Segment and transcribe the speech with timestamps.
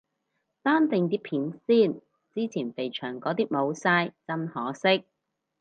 [0.63, 2.01] 單定啲片先，
[2.33, 5.05] 之前肥祥嗰啲冇晒，真可惜。